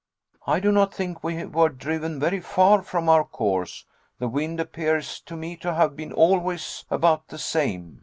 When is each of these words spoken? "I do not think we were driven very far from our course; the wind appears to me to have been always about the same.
"I 0.47 0.59
do 0.59 0.71
not 0.71 0.91
think 0.91 1.23
we 1.23 1.45
were 1.45 1.69
driven 1.69 2.19
very 2.19 2.39
far 2.39 2.81
from 2.81 3.07
our 3.07 3.23
course; 3.23 3.85
the 4.17 4.27
wind 4.27 4.59
appears 4.59 5.19
to 5.19 5.35
me 5.37 5.55
to 5.57 5.75
have 5.75 5.95
been 5.95 6.11
always 6.11 6.85
about 6.89 7.27
the 7.27 7.37
same. 7.37 7.99